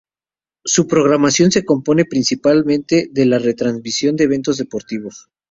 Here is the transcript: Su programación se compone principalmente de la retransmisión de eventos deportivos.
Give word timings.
Su 0.65 0.87
programación 0.87 1.51
se 1.51 1.63
compone 1.63 2.05
principalmente 2.05 3.09
de 3.11 3.27
la 3.27 3.37
retransmisión 3.37 4.15
de 4.15 4.23
eventos 4.23 4.57
deportivos. 4.57 5.29